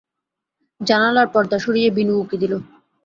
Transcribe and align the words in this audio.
জানালার 0.81 1.27
পর্দা 1.33 1.57
সরিয়ে 1.59 1.89
বিনু 1.97 2.13
উঁকি 2.21 2.37
দিল। 2.41 2.53